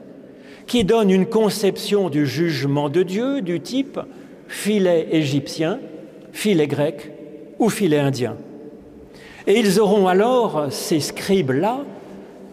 qui 0.65 0.85
donne 0.85 1.11
une 1.11 1.27
conception 1.27 2.09
du 2.09 2.25
jugement 2.25 2.89
de 2.89 3.03
Dieu 3.03 3.41
du 3.41 3.59
type 3.59 3.99
filet 4.47 5.07
égyptien, 5.11 5.79
filet 6.33 6.67
grec 6.67 7.10
ou 7.61 7.69
filet 7.69 7.99
indien. 7.99 8.35
Et 9.47 9.57
ils 9.59 9.79
auront 9.79 10.07
alors, 10.07 10.67
ces 10.71 10.99
scribes-là, 10.99 11.85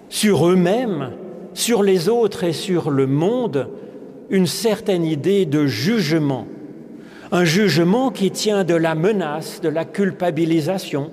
sur 0.09 0.47
eux-mêmes, 0.47 1.11
sur 1.55 1.83
les 1.83 2.09
autres 2.09 2.45
et 2.45 2.53
sur 2.53 2.91
le 2.91 3.07
monde, 3.07 3.69
une 4.31 4.47
certaine 4.47 5.05
idée 5.05 5.47
de 5.47 5.67
jugement. 5.67 6.47
Un 7.33 7.45
jugement 7.45 8.11
qui 8.11 8.31
tient 8.31 8.65
de 8.65 8.75
la 8.75 8.95
menace, 8.95 9.61
de 9.61 9.69
la 9.69 9.85
culpabilisation, 9.85 11.11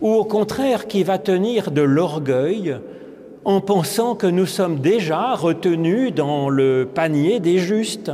ou 0.00 0.12
au 0.12 0.24
contraire 0.24 0.88
qui 0.88 1.04
va 1.04 1.18
tenir 1.18 1.70
de 1.70 1.82
l'orgueil 1.82 2.76
en 3.44 3.60
pensant 3.60 4.14
que 4.16 4.26
nous 4.26 4.46
sommes 4.46 4.80
déjà 4.80 5.34
retenus 5.34 6.12
dans 6.12 6.48
le 6.48 6.88
panier 6.92 7.38
des 7.38 7.58
justes, 7.58 8.10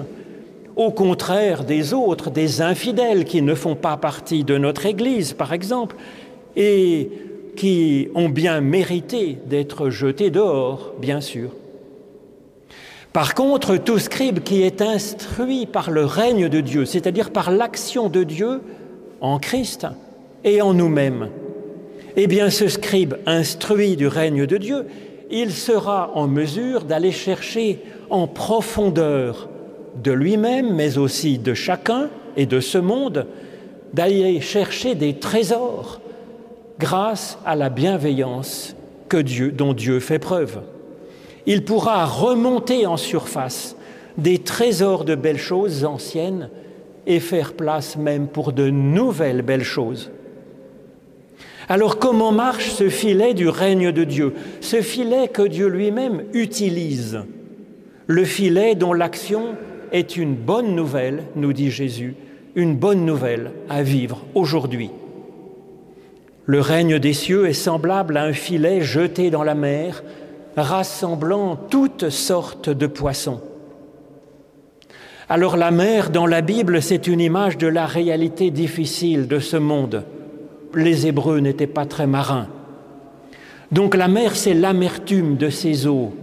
au 0.79 0.93
contraire 0.93 1.65
des 1.65 1.93
autres, 1.93 2.31
des 2.31 2.63
infidèles 2.63 3.25
qui 3.25 3.43
ne 3.43 3.57
font 3.57 3.75
pas 3.75 3.97
partie 3.97 4.45
de 4.45 4.57
notre 4.57 4.87
Église, 4.87 5.33
par 5.33 5.53
exemple, 5.53 5.97
et 6.55 7.11
qui 7.57 8.09
ont 8.15 8.29
bien 8.29 8.61
mérité 8.61 9.39
d'être 9.47 9.91
jetés 9.91 10.31
dehors, 10.31 10.93
bien 11.01 11.21
sûr. 11.21 11.51
Par 13.13 13.35
contre, 13.35 13.77
tout 13.77 13.99
scribe 13.99 14.39
qui 14.45 14.63
est 14.63 14.81
instruit 14.81 15.67
par 15.67 15.91
le 15.91 16.05
règne 16.05 16.49
de 16.49 16.61
Dieu, 16.61 16.85
c'est-à-dire 16.85 17.33
par 17.33 17.51
l'action 17.51 18.09
de 18.09 18.23
Dieu 18.23 18.61
en 19.21 19.41
Christ 19.41 19.89
et 20.45 20.63
en 20.63 20.75
nous-mêmes, 20.75 21.31
eh 22.15 22.29
bien 22.29 22.51
ce 22.51 22.69
scribe 22.69 23.15
instruit 23.27 23.97
du 23.97 24.07
règne 24.07 24.47
de 24.47 24.57
Dieu, 24.57 24.87
il 25.29 25.51
sera 25.51 26.13
en 26.15 26.29
mesure 26.29 26.85
d'aller 26.85 27.11
chercher 27.11 27.81
en 28.11 28.29
profondeur 28.29 29.49
de 29.97 30.13
lui-même, 30.13 30.75
mais 30.75 30.99
aussi 30.99 31.39
de 31.39 31.55
chacun 31.55 32.09
et 32.37 32.47
de 32.47 32.61
ce 32.61 32.79
monde, 32.79 33.27
d'aller 33.93 34.41
chercher 34.41 34.95
des 34.95 35.15
trésors 35.15 36.01
grâce 36.79 37.39
à 37.45 37.57
la 37.57 37.71
bienveillance 37.71 38.77
que 39.09 39.17
Dieu, 39.17 39.51
dont 39.51 39.73
Dieu 39.73 40.01
fait 40.01 40.19
preuve. 40.19 40.61
Il 41.47 41.65
pourra 41.65 42.05
remonter 42.05 42.87
en 42.87 42.97
surface 42.97 43.77
des 44.19 44.39
trésors 44.39 45.05
de 45.05 45.15
belles 45.15 45.39
choses 45.39 45.85
anciennes 45.85 46.51
et 47.07 47.21
faire 47.21 47.55
place 47.55 47.97
même 47.97 48.29
pour 48.29 48.53
de 48.53 48.69
nouvelles 48.69 49.43
belles 49.43 49.65
choses. 49.65 50.11
Alors 51.71 51.99
comment 51.99 52.33
marche 52.33 52.71
ce 52.71 52.89
filet 52.89 53.35
du 53.35 53.49
règne 53.49 53.93
de 53.93 54.05
Dieu 54.05 54.35
Ce 54.61 54.81
filet 54.81 55.29
que 55.29 55.43
Dieu 55.43 55.69
lui-même 55.69 56.25
utilise. 56.33 57.21
Le 58.07 58.25
filet 58.25 58.75
dont 58.75 58.93
l'action 58.93 59.57
est 59.93 60.17
une 60.17 60.35
bonne 60.35 60.75
nouvelle, 60.75 61.25
nous 61.37 61.53
dit 61.53 61.71
Jésus, 61.71 62.15
une 62.55 62.77
bonne 62.77 63.05
nouvelle 63.05 63.53
à 63.69 63.83
vivre 63.83 64.25
aujourd'hui. 64.35 64.91
Le 66.47 66.61
règne 66.61 66.99
des 66.99 67.13
cieux 67.13 67.47
est 67.47 67.53
semblable 67.53 68.17
à 68.17 68.25
un 68.25 68.33
filet 68.33 68.81
jeté 68.81 69.31
dans 69.31 69.43
la 69.45 69.55
mer, 69.55 70.03
rassemblant 70.57 71.57
toutes 71.57 72.11
sortes 72.11 72.71
de 72.71 72.87
poissons. 72.87 73.41
Alors 75.29 75.57
la 75.57 75.71
mer 75.71 76.11
dans 76.11 76.27
la 76.27 76.41
Bible, 76.41 76.81
c'est 76.81 77.07
une 77.07 77.21
image 77.21 77.59
de 77.59 77.67
la 77.67 77.87
réalité 77.87 78.51
difficile 78.51 79.29
de 79.29 79.39
ce 79.39 79.57
monde 79.57 80.05
les 80.75 81.07
Hébreux 81.07 81.41
n'étaient 81.41 81.67
pas 81.67 81.87
très 81.87 82.07
marins. 82.07 82.49
Donc 83.73 83.95
la 83.95 84.09
mer, 84.09 84.37
c'est 84.37 84.55
l'amertume 84.55 85.37
de 85.37 85.51
ses 85.51 85.87
eaux, 85.87 86.15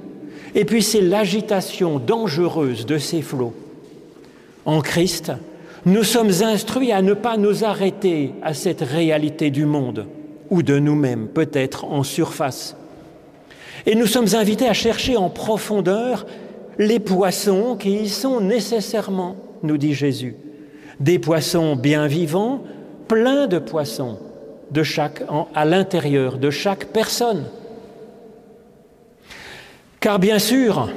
et 0.55 0.63
puis 0.63 0.81
c'est 0.81 1.01
l'agitation 1.01 1.99
dangereuse 1.99 2.85
de 2.85 2.97
ses 2.97 3.21
flots. 3.21 3.53
En 4.65 4.81
Christ, 4.81 5.33
nous 5.85 6.03
sommes 6.03 6.31
instruits 6.41 6.93
à 6.93 7.01
ne 7.01 7.13
pas 7.13 7.37
nous 7.37 7.65
arrêter 7.65 8.31
à 8.41 8.53
cette 8.53 8.81
réalité 8.81 9.51
du 9.51 9.65
monde, 9.65 10.07
ou 10.49 10.63
de 10.63 10.79
nous-mêmes, 10.79 11.27
peut-être 11.27 11.85
en 11.85 12.03
surface. 12.03 12.75
Et 13.85 13.95
nous 13.95 14.07
sommes 14.07 14.33
invités 14.33 14.67
à 14.67 14.73
chercher 14.73 15.17
en 15.17 15.29
profondeur 15.29 16.25
les 16.79 16.99
poissons 16.99 17.75
qui 17.75 17.97
y 17.97 18.09
sont 18.09 18.39
nécessairement, 18.39 19.35
nous 19.61 19.77
dit 19.77 19.93
Jésus. 19.93 20.35
Des 21.01 21.19
poissons 21.19 21.75
bien 21.75 22.07
vivants, 22.07 22.63
pleins 23.07 23.47
de 23.47 23.59
poissons, 23.59 24.17
de 24.71 24.83
chaque, 24.83 25.21
à 25.53 25.65
l'intérieur 25.65 26.37
de 26.37 26.49
chaque 26.49 26.85
personne. 26.85 27.43
Car 30.05 30.19
bien 30.19 30.37
sûr, 30.37 30.87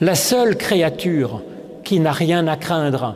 la 0.00 0.16
seule 0.16 0.56
créature 0.56 1.44
qui 1.84 2.00
n'a 2.00 2.10
rien 2.10 2.48
à 2.48 2.56
craindre 2.56 3.14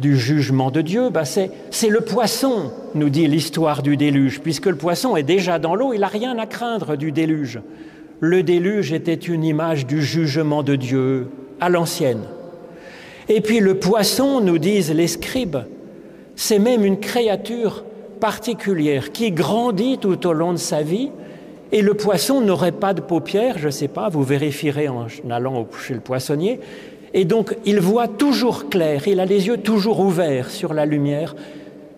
du 0.00 0.18
jugement 0.18 0.72
de 0.72 0.80
Dieu, 0.80 1.10
bah 1.10 1.22
c'est 1.24 1.88
le 1.88 2.00
poisson, 2.00 2.72
nous 2.96 3.08
dit 3.08 3.28
l'histoire 3.28 3.84
du 3.84 3.96
déluge. 3.96 4.40
Puisque 4.40 4.66
le 4.66 4.74
poisson 4.74 5.14
est 5.14 5.22
déjà 5.22 5.60
dans 5.60 5.76
l'eau, 5.76 5.92
il 5.92 6.00
n'a 6.00 6.08
rien 6.08 6.36
à 6.40 6.46
craindre 6.46 6.96
du 6.96 7.12
déluge. 7.12 7.60
Le 8.18 8.42
déluge 8.42 8.92
était 8.92 9.14
une 9.14 9.44
image 9.44 9.86
du 9.86 10.02
jugement 10.02 10.64
de 10.64 10.74
Dieu 10.74 11.28
à 11.60 11.68
l'ancienne. 11.68 12.24
Et 13.28 13.40
puis 13.40 13.60
le 13.60 13.76
poisson, 13.76 14.40
nous 14.40 14.58
disent 14.58 14.92
les 14.92 15.06
scribes, 15.06 15.58
c'est 16.34 16.58
même 16.58 16.84
une 16.84 16.98
créature 16.98 17.84
particulière 18.18 19.12
qui 19.12 19.30
grandit 19.30 19.98
tout 19.98 20.26
au 20.26 20.32
long 20.32 20.52
de 20.52 20.58
sa 20.58 20.82
vie. 20.82 21.10
Et 21.72 21.82
le 21.82 21.94
poisson 21.94 22.40
n'aurait 22.40 22.72
pas 22.72 22.94
de 22.94 23.00
paupières, 23.00 23.58
je 23.58 23.66
ne 23.66 23.70
sais 23.70 23.88
pas, 23.88 24.08
vous 24.08 24.24
vérifierez 24.24 24.88
en 24.88 25.06
allant 25.30 25.68
chez 25.86 25.94
le 25.94 26.00
poissonnier. 26.00 26.58
Et 27.14 27.24
donc, 27.24 27.56
il 27.64 27.80
voit 27.80 28.08
toujours 28.08 28.68
clair, 28.68 29.06
il 29.06 29.20
a 29.20 29.24
les 29.24 29.46
yeux 29.46 29.58
toujours 29.58 30.00
ouverts 30.00 30.50
sur 30.50 30.74
la 30.74 30.84
lumière. 30.84 31.36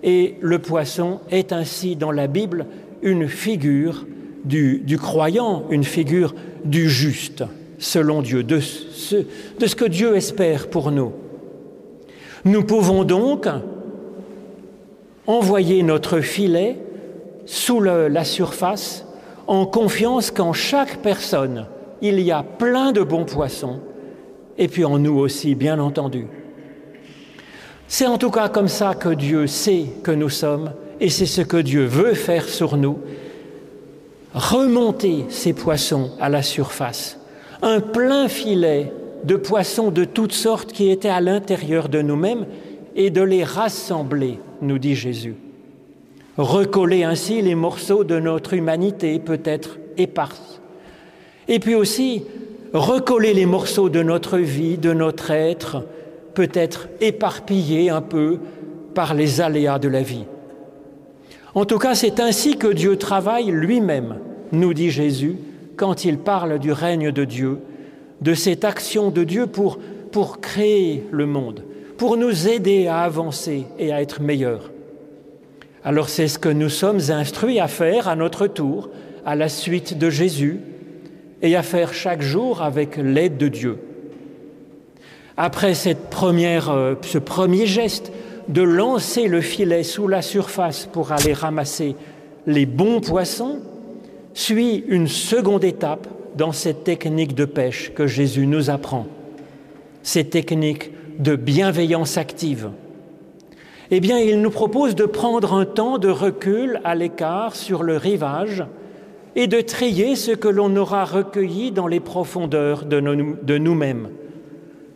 Et 0.03 0.37
le 0.41 0.59
poisson 0.59 1.21
est 1.31 1.53
ainsi 1.53 1.97
dans 1.97 2.11
la 2.11 2.27
Bible 2.27 2.67
une 3.03 3.29
figure 3.29 4.07
du, 4.45 4.99
croyant, 5.01 5.65
une 5.71 5.85
figure 5.85 6.35
du 6.65 6.91
juste, 6.91 7.45
selon 7.79 8.21
Dieu, 8.21 8.43
de 8.43 8.61
ce 8.61 9.75
que 9.75 9.85
Dieu 9.85 10.17
espère 10.17 10.69
pour 10.69 10.91
nous. 10.91 11.13
Nous 12.45 12.65
pouvons 12.65 13.05
donc, 13.05 13.47
envoyer 15.27 15.83
notre 15.83 16.21
filet 16.21 16.77
sous 17.47 17.81
la 17.81 18.25
surface 18.25 19.07
en 19.53 19.67
confiance 19.67 20.31
qu'en 20.31 20.55
chaque 20.55 21.03
personne, 21.03 21.67
il 22.01 22.19
y 22.21 22.33
a 22.33 22.43
plein 22.43 22.91
de 22.91 23.03
bons 23.03 23.27
poissons, 23.27 23.81
et 24.57 24.67
puis 24.67 24.83
en 24.83 24.99
nous 24.99 25.19
aussi, 25.19 25.55
bien 25.55 25.79
entendu. 25.79 26.27
C'est 27.87 28.07
en 28.07 28.17
tout 28.17 28.31
cas 28.31 28.49
comme 28.49 28.69
ça 28.69 28.95
que 28.95 29.11
Dieu 29.11 29.47
sait 29.47 29.85
que 30.03 30.11
nous 30.11 30.31
sommes, 30.31 30.73
et 31.01 31.11
c'est 31.11 31.27
ce 31.27 31.43
que 31.43 31.59
Dieu 31.59 31.85
veut 31.85 32.15
faire 32.15 32.49
sur 32.49 32.79
nous, 32.79 32.97
remonter 34.33 35.27
ces 35.29 35.53
poissons 35.53 36.13
à 36.19 36.31
la 36.31 36.43
surface, 36.43 37.19
un 37.61 37.81
plein 37.81 38.29
filet 38.29 38.91
de 39.23 39.37
poissons 39.37 39.91
de 39.91 40.07
toutes 40.07 40.33
sortes 40.33 40.73
qui 40.73 40.91
étaient 40.91 41.11
à 41.11 41.21
l'intérieur 41.21 41.91
de 41.91 42.01
nous-mêmes, 42.01 42.47
et 42.97 43.11
de 43.11 43.21
les 43.21 43.45
rassembler 43.45 44.39
nous 44.63 44.79
dit 44.79 44.95
Jésus. 44.95 45.35
Recoller 46.39 47.05
ainsi 47.05 47.43
les 47.43 47.55
morceaux 47.55 48.05
de 48.05 48.19
notre 48.19 48.55
humanité 48.55 49.19
peut-être 49.19 49.79
éparse. 49.99 50.61
Et 51.49 51.59
puis 51.59 51.75
aussi, 51.75 52.25
recoller 52.73 53.35
les 53.35 53.47
morceaux 53.47 53.91
de 53.91 54.03
notre 54.03 54.39
vie, 54.39 54.79
de 54.79 54.93
notre 54.93 55.31
être, 55.31 55.85
peut-être 56.35 56.89
éparpillés 57.01 57.91
un 57.91 58.01
peu 58.01 58.39
par 58.95 59.15
les 59.15 59.41
aléas 59.41 59.79
de 59.79 59.89
la 59.89 60.03
vie. 60.03 60.25
En 61.55 61.67
tout 61.67 61.79
cas, 61.79 61.95
c'est 61.95 62.19
ainsi 62.19 62.57
que 62.57 62.69
Dieu 62.69 62.97
travaille 62.97 63.51
lui-même, 63.51 64.17
nous 64.53 64.73
dit 64.73 64.91
Jésus, 64.91 65.37
quand 65.77 66.05
il 66.05 66.19
parle 66.19 66.59
du 66.59 66.73
règne 66.73 67.13
de 67.13 67.25
Dieu, 67.25 67.59
de 68.23 68.33
cette 68.33 68.65
action 68.65 69.11
de 69.11 69.25
Dieu 69.25 69.47
pour, 69.47 69.79
pour 70.13 70.41
créer 70.41 71.05
le 71.11 71.27
monde, 71.27 71.65
pour 71.99 72.17
nous 72.17 72.49
aider 72.49 72.87
à 72.87 73.01
avancer 73.01 73.67
et 73.79 73.93
à 73.93 74.01
être 74.01 74.23
meilleurs. 74.23 74.72
Alors 75.85 76.09
c'est 76.09 76.29
ce 76.29 76.39
que 76.39 76.49
nous 76.49 76.69
sommes 76.69 77.01
instruits 77.11 77.59
à 77.59 77.69
faire 77.69 78.07
à 78.07 78.15
notre 78.15 78.47
tour, 78.47 78.89
à 79.27 79.35
la 79.35 79.49
suite 79.49 79.99
de 79.99 80.11
Jésus, 80.11 80.61
et 81.43 81.57
à 81.57 81.63
faire 81.63 81.93
chaque 81.93 82.23
jour 82.23 82.63
avec 82.63 82.97
l'aide 82.97 83.37
de 83.37 83.49
Dieu. 83.49 83.79
Après 85.37 85.73
euh, 85.87 86.95
ce 87.03 87.19
premier 87.19 87.67
geste 87.67 88.13
de 88.49 88.63
lancer 88.63 89.27
le 89.27 89.41
filet 89.41 89.83
sous 89.83 90.07
la 90.07 90.23
surface 90.23 90.87
pour 90.93 91.11
aller 91.11 91.33
ramasser 91.33 91.97
les 92.47 92.67
bons 92.67 93.01
poissons, 93.01 93.61
suit 94.35 94.85
une 94.89 95.09
seconde 95.09 95.65
étape 95.65 96.07
dans 96.37 96.53
cette 96.53 96.85
technique 96.85 97.35
de 97.35 97.45
pêche 97.45 97.93
que 97.95 98.07
Jésus 98.07 98.47
nous 98.47 98.71
apprend, 98.71 99.07
cette 100.03 100.31
technique 100.31 100.91
de 101.19 101.37
bienveillance 101.37 102.17
active. 102.17 102.71
Eh 103.95 104.01
bien, 104.01 104.19
il 104.19 104.41
nous 104.41 104.49
propose 104.49 104.95
de 104.95 105.05
prendre 105.05 105.53
un 105.53 105.67
temps 105.67 105.99
de 105.99 106.09
recul 106.09 106.81
à 106.83 106.95
l'écart 106.95 107.55
sur 107.55 107.83
le 107.83 107.99
rivage 107.99 108.65
et 109.37 109.47
de 109.47 109.61
trier 109.61 110.17
ce 110.17 110.31
que 110.31 110.49
l'on 110.49 110.75
aura 110.77 111.05
recueilli 111.05 111.73
dans 111.73 111.87
les 111.87 112.01
profondeurs 112.01 112.87
de, 112.87 113.01
nous-mêmes. 113.59 114.09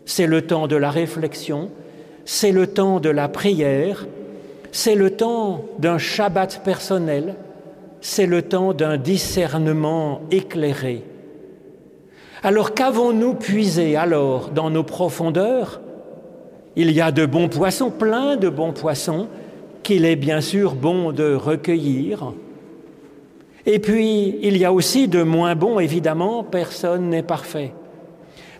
C'est 0.06 0.26
le 0.26 0.46
temps 0.46 0.66
de 0.66 0.76
la 0.76 0.88
réflexion, 0.88 1.70
c'est 2.24 2.52
le 2.52 2.68
temps 2.68 2.98
de 2.98 3.10
la 3.10 3.28
prière, 3.28 4.06
c'est 4.72 4.94
le 4.94 5.10
temps 5.10 5.66
d'un 5.78 5.98
Shabbat 5.98 6.62
personnel, 6.64 7.34
c'est 8.00 8.24
le 8.24 8.40
temps 8.40 8.72
d'un 8.72 8.96
discernement 8.96 10.22
éclairé. 10.30 11.04
Alors 12.42 12.72
qu'avons-nous 12.72 13.34
puisé 13.34 13.94
alors 13.94 14.48
dans 14.48 14.70
nos 14.70 14.84
profondeurs 14.84 15.82
Il 16.76 16.92
y 16.92 17.00
a 17.00 17.10
de 17.10 17.24
bons 17.24 17.48
poissons, 17.48 17.90
plein 17.90 18.36
de 18.36 18.48
bons 18.50 18.72
poissons, 18.72 19.28
qu'il 19.82 20.04
est 20.04 20.16
bien 20.16 20.40
sûr 20.40 20.74
bon 20.74 21.10
de 21.12 21.34
recueillir. 21.34 22.34
Et 23.64 23.78
puis, 23.78 24.36
il 24.42 24.56
y 24.56 24.64
a 24.64 24.72
aussi 24.72 25.08
de 25.08 25.22
moins 25.22 25.54
bons, 25.54 25.80
évidemment, 25.80 26.44
personne 26.44 27.08
n'est 27.08 27.22
parfait. 27.22 27.72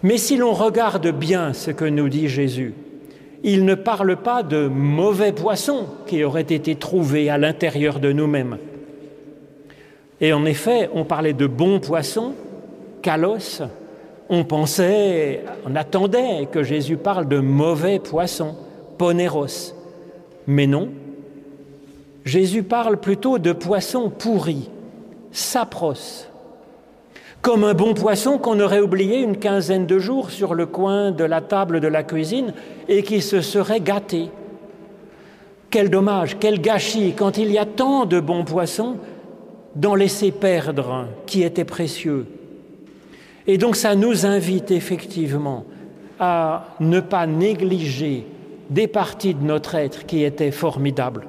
Mais 0.03 0.17
si 0.17 0.37
l'on 0.37 0.53
regarde 0.53 1.09
bien 1.09 1.53
ce 1.53 1.71
que 1.71 1.85
nous 1.85 2.09
dit 2.09 2.29
Jésus, 2.29 2.75
il 3.43 3.65
ne 3.65 3.75
parle 3.75 4.17
pas 4.17 4.43
de 4.43 4.67
mauvais 4.67 5.33
poissons 5.33 5.87
qui 6.07 6.25
auraient 6.25 6.41
été 6.41 6.75
trouvés 6.75 7.29
à 7.29 7.39
l'intérieur 7.39 8.01
de 8.01 8.13
nous-mêmes. 8.13 8.59
Et 10.21 10.33
en 10.33 10.45
effet, 10.47 10.89
on 10.95 11.05
parlait 11.05 11.35
de 11.35 11.47
bons 11.47 11.81
poissons, 11.81 12.33
kalos, 13.03 13.63
on 14.29 14.45
pensait, 14.45 15.45
on 15.67 15.77
attendait 15.77 16.49
que 16.51 16.63
Jésus 16.63 16.97
parle 16.97 17.29
de 17.29 17.39
mauvais 17.39 17.99
poissons, 17.99 18.57
poneros. 18.99 19.75
Mais 20.47 20.67
non, 20.67 20.91
Jésus 22.25 22.63
parle 22.63 22.99
plutôt 22.99 23.39
de 23.39 23.53
poissons 23.53 24.11
pourris, 24.11 24.69
sapros, 25.31 26.27
comme 27.41 27.65
un 27.65 27.75
bon 27.75 27.95
poisson 27.95 28.39
qu'on 28.39 28.59
aurait 28.59 28.81
oublié 28.81 29.21
une 29.21 29.39
quinzaine 29.39 29.87
de 29.87 29.99
jours 29.99 30.31
sur 30.31 30.55
le 30.55 30.67
coin 30.67 31.13
de 31.13 31.25
la 31.25 31.41
table 31.41 31.81
de 31.81 31.89
la 31.89 32.03
cuisine 32.03 32.53
et 32.89 33.03
qui 33.03 33.21
se 33.21 33.41
serait 33.41 33.81
gâté. 33.81 34.31
Quel 35.71 35.91
dommage, 35.91 36.39
quel 36.39 36.61
gâchis 36.61 37.15
quand 37.17 37.39
il 37.39 37.53
y 37.53 37.59
a 37.59 37.67
tant 37.67 38.07
de 38.07 38.19
bons 38.19 38.45
poissons 38.45 38.97
d'en 39.77 39.95
laisser 39.95 40.33
perdre 40.33 41.07
qui 41.27 41.43
étaient 41.43 41.65
précieux. 41.65 42.27
Et 43.47 43.59
donc 43.59 43.77
ça 43.77 43.95
nous 43.95 44.27
invite 44.27 44.71
effectivement 44.71 45.65
à 46.19 46.75
ne 46.81 47.01
pas 47.01 47.27
négliger 47.27 48.27
des 48.71 48.89
parties 48.89 49.35
de 49.35 49.45
notre 49.45 49.75
être 49.75 50.07
qui 50.07 50.25
étaient 50.25 50.51
formidables. 50.51 51.27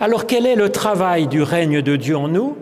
Alors 0.00 0.26
quel 0.26 0.46
est 0.46 0.56
le 0.56 0.70
travail 0.70 1.26
du 1.26 1.42
règne 1.42 1.82
de 1.82 1.96
Dieu 1.96 2.16
en 2.16 2.28
nous? 2.28 2.56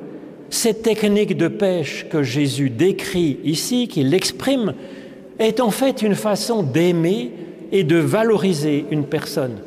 Cette 0.51 0.83
technique 0.83 1.37
de 1.37 1.47
pêche 1.47 2.07
que 2.11 2.25
Jésus 2.25 2.71
décrit 2.71 3.39
ici, 3.45 3.87
qu'il 3.87 4.13
exprime, 4.15 4.75
est 5.39 5.61
en 5.61 5.71
fait 5.71 6.03
une 6.03 6.17
façon 6.17 6.65
d'aimer 6.65 7.31
et 7.71 7.85
de 7.85 7.97
valoriser 7.97 8.85
une 8.91 9.05
personne, 9.05 9.59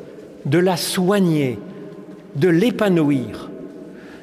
de 0.45 0.58
la 0.58 0.75
soigner, 0.75 1.58
de 2.36 2.49
l'épanouir. 2.49 3.49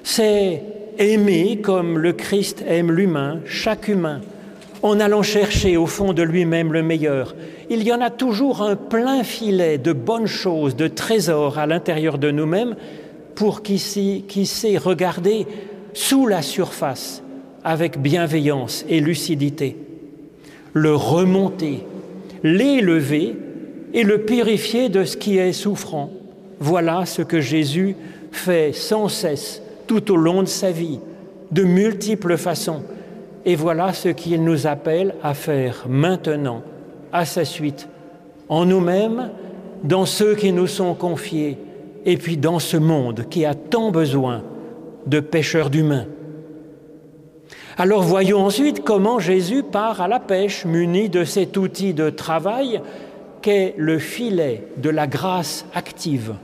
C'est 0.03 0.63
aimer 1.01 1.59
comme 1.63 1.99
le 1.99 2.13
Christ 2.13 2.63
aime 2.69 2.93
l'humain, 2.93 3.41
chaque 3.47 3.89
humain, 3.89 4.21
en 4.83 5.01
allant 5.01 5.23
chercher 5.23 5.77
au 5.77 5.87
fond 5.87 6.13
de 6.13 6.23
lui-même 6.23 6.73
le 6.73 6.83
meilleur. 6.83 7.35
Il 7.71 7.83
y 7.83 7.93
en 7.93 8.01
a 8.01 8.11
toujours 8.11 8.63
un 8.63 8.77
plein 8.77 9.25
filet 9.25 9.79
de 9.79 9.93
bonnes 9.93 10.27
choses, 10.27 10.77
de 10.77 10.89
trésors 10.89 11.59
à 11.59 11.67
l'intérieur 11.67 12.19
de 12.19 12.31
nous-mêmes 12.31 12.77
pour 13.35 13.63
qui, 13.63 14.25
qui 14.29 14.47
sait 14.47 14.77
regarder 14.77 15.47
sous 15.95 16.27
la 16.27 16.43
surface 16.43 17.23
avec 17.65 17.99
bienveillance 17.99 18.85
et 18.89 19.01
lucidité, 19.01 19.77
le 20.75 20.95
remonter, 20.95 21.85
l'élever 22.43 23.37
et 23.93 24.03
le 24.03 24.23
purifier 24.23 24.89
de 24.89 25.05
ce 25.05 25.17
qui 25.17 25.39
est 25.39 25.53
souffrant. 25.53 26.11
Voilà 26.59 27.07
ce 27.07 27.23
que 27.23 27.41
Jésus 27.41 27.97
fait 28.33 28.73
sans 28.73 29.09
cesse 29.09 29.63
tout 29.91 30.13
au 30.13 30.17
long 30.17 30.45
de 30.45 30.49
sa 30.49 30.71
vie, 30.71 31.01
de 31.51 31.65
multiples 31.65 32.37
façons. 32.37 32.85
Et 33.45 33.57
voilà 33.57 33.93
ce 33.93 34.09
qu'il 34.09 34.45
nous 34.45 34.69
appelle 34.69 35.17
à 35.21 35.35
faire 35.35 35.87
maintenant, 35.89 36.63
à 37.13 37.25
sa 37.25 37.45
suite, 37.45 37.89
en 38.49 38.67
nous-mêmes, 38.67 39.31
dans 39.83 40.07
ceux 40.07 40.37
qui 40.37 40.53
nous 40.53 40.69
sont 40.69 40.95
confiés, 40.95 41.59
et 42.07 42.17
puis 42.19 42.37
dans 42.37 42.61
ce 42.61 42.77
monde 42.77 43.25
qui 43.29 43.45
a 43.45 43.55
tant 43.55 43.91
besoin 43.91 44.45
de 45.09 45.19
pêcheurs 45.19 45.71
d'humains. 45.71 46.07
Alors 47.77 48.03
voyons 48.03 48.47
ensuite 48.47 48.85
comment 48.85 49.19
Jésus 49.19 49.65
part 49.65 50.01
à 50.01 50.07
la 50.07 50.21
pêche 50.21 50.65
muni 50.67 51.09
de 51.09 51.25
cet 51.25 51.57
outil 51.57 51.95
de 51.95 52.11
travail 52.11 52.81
qu'est 53.43 53.75
le 53.77 53.99
filet 53.99 54.69
de 54.77 54.91
la 54.91 55.09
grâce 55.09 55.67
active. 55.75 56.35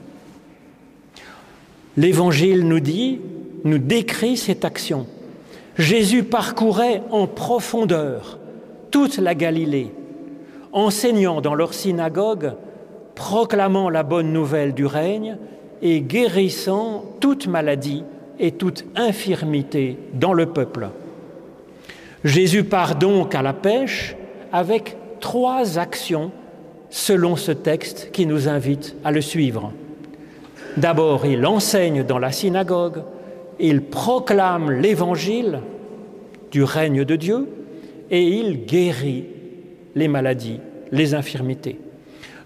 L'Évangile 1.96 2.66
nous 2.66 2.80
dit, 2.80 3.20
nous 3.64 3.78
décrit 3.78 4.36
cette 4.36 4.64
action. 4.64 5.06
Jésus 5.78 6.22
parcourait 6.22 7.02
en 7.10 7.26
profondeur 7.26 8.38
toute 8.90 9.18
la 9.18 9.34
Galilée, 9.34 9.92
enseignant 10.72 11.40
dans 11.40 11.54
leur 11.54 11.74
synagogue, 11.74 12.52
proclamant 13.14 13.90
la 13.90 14.02
bonne 14.02 14.32
nouvelle 14.32 14.74
du 14.74 14.86
règne 14.86 15.36
et 15.82 16.00
guérissant 16.00 17.04
toute 17.20 17.46
maladie 17.46 18.04
et 18.38 18.52
toute 18.52 18.84
infirmité 18.94 19.98
dans 20.14 20.32
le 20.32 20.46
peuple. 20.46 20.88
Jésus 22.24 22.64
part 22.64 22.96
donc 22.96 23.34
à 23.34 23.42
la 23.42 23.52
pêche 23.52 24.16
avec 24.52 24.96
trois 25.20 25.78
actions 25.78 26.30
selon 26.90 27.36
ce 27.36 27.52
texte 27.52 28.10
qui 28.12 28.26
nous 28.26 28.48
invite 28.48 28.96
à 29.04 29.10
le 29.10 29.20
suivre. 29.20 29.72
D'abord, 30.76 31.24
il 31.26 31.46
enseigne 31.46 32.02
dans 32.02 32.18
la 32.18 32.32
synagogue, 32.32 33.02
il 33.58 33.82
proclame 33.82 34.70
l'évangile 34.70 35.60
du 36.50 36.62
règne 36.62 37.04
de 37.04 37.16
Dieu 37.16 37.48
et 38.10 38.22
il 38.22 38.66
guérit 38.66 39.24
les 39.94 40.08
maladies, 40.08 40.60
les 40.92 41.14
infirmités. 41.14 41.78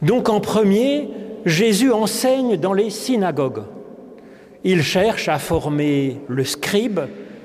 Donc 0.02 0.28
en 0.28 0.40
premier, 0.40 1.08
Jésus 1.44 1.92
enseigne 1.92 2.56
dans 2.56 2.72
les 2.72 2.90
synagogues. 2.90 3.62
Il 4.64 4.82
cherche 4.82 5.28
à 5.28 5.38
former 5.38 6.18
le 6.28 6.44
scribe, 6.44 7.00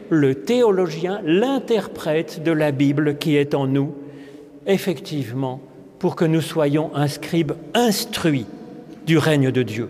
le 0.10 0.36
théologien, 0.36 1.22
l'interprète 1.26 2.44
de 2.44 2.52
la 2.52 2.72
Bible 2.72 3.18
qui 3.18 3.36
est 3.36 3.56
en 3.56 3.68
nous, 3.68 3.94
effectivement, 4.68 5.62
pour 6.00 6.16
que 6.16 6.26
nous 6.26 6.42
soyons 6.42 6.92
un 6.94 7.08
scribe 7.08 7.54
instruit 7.74 8.46
du 9.06 9.18
règne 9.18 9.52
de 9.52 9.64
Dieu. 9.64 9.90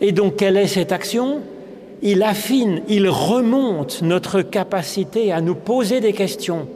Et 0.00 0.12
donc, 0.12 0.36
quelle 0.36 0.56
est 0.56 0.66
cette 0.66 0.92
action? 0.92 1.40
Il 2.02 2.22
affine, 2.22 2.80
il 2.88 3.08
remonte 3.08 4.00
notre 4.00 4.40
capacité 4.40 5.32
à 5.32 5.42
nous 5.42 5.54
poser 5.54 6.00
des 6.00 6.14
questions. 6.14 6.66